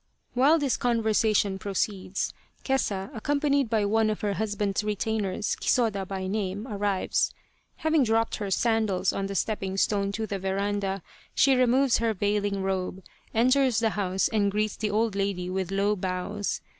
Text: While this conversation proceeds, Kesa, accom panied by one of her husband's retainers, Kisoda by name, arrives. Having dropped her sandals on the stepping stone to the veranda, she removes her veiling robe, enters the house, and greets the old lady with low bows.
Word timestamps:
While 0.33 0.57
this 0.57 0.77
conversation 0.77 1.59
proceeds, 1.59 2.33
Kesa, 2.63 3.11
accom 3.13 3.39
panied 3.39 3.69
by 3.69 3.85
one 3.85 4.09
of 4.09 4.21
her 4.21 4.33
husband's 4.33 4.83
retainers, 4.83 5.55
Kisoda 5.55 6.07
by 6.07 6.25
name, 6.25 6.67
arrives. 6.67 7.29
Having 7.75 8.05
dropped 8.05 8.37
her 8.37 8.49
sandals 8.49 9.13
on 9.13 9.27
the 9.27 9.35
stepping 9.35 9.77
stone 9.77 10.11
to 10.13 10.25
the 10.25 10.39
veranda, 10.39 11.03
she 11.35 11.53
removes 11.53 11.99
her 11.99 12.15
veiling 12.15 12.63
robe, 12.63 13.03
enters 13.35 13.77
the 13.77 13.91
house, 13.91 14.27
and 14.27 14.49
greets 14.51 14.75
the 14.75 14.89
old 14.89 15.15
lady 15.15 15.51
with 15.51 15.69
low 15.69 15.95
bows. 15.95 16.61